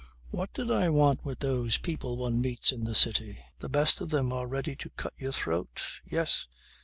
What 0.31 0.51
did 0.53 0.71
I 0.71 0.89
want 0.89 1.23
with 1.23 1.41
those 1.41 1.77
people 1.77 2.17
one 2.17 2.41
meets 2.41 2.71
in 2.71 2.85
the 2.85 2.95
City. 2.95 3.37
The 3.59 3.69
best 3.69 4.01
of 4.01 4.09
them 4.09 4.33
are 4.33 4.47
ready 4.47 4.75
to 4.77 4.89
cut 4.89 5.13
your 5.15 5.31
throat. 5.31 5.79
Yes! 6.03 6.47